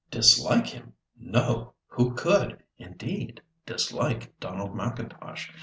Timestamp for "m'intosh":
4.75-5.51